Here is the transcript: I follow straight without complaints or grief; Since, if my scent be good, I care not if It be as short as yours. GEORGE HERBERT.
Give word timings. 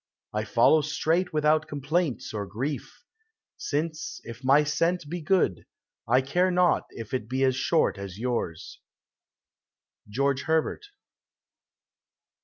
I 0.33 0.45
follow 0.45 0.81
straight 0.81 1.31
without 1.31 1.67
complaints 1.67 2.33
or 2.33 2.47
grief; 2.47 3.03
Since, 3.55 4.19
if 4.23 4.43
my 4.43 4.63
scent 4.63 5.07
be 5.07 5.21
good, 5.21 5.67
I 6.07 6.21
care 6.21 6.49
not 6.49 6.85
if 6.89 7.13
It 7.13 7.29
be 7.29 7.43
as 7.43 7.55
short 7.55 7.99
as 7.99 8.17
yours. 8.17 8.79
GEORGE 10.09 10.45
HERBERT. 10.45 10.85